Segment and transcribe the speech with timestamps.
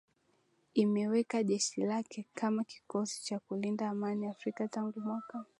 [0.73, 5.45] imeweka jeshi lake kama kikosi cha kulinda amani Afrika Tangu mwaka